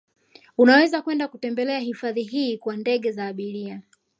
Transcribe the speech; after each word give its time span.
Unaweza 0.57 1.01
kwenda 1.01 1.27
kutembelea 1.27 1.79
hifadhi 1.79 2.23
hii 2.23 2.57
kwa 2.57 2.77
ndege 2.77 3.11
za 3.11 3.27
abiria 3.27 3.81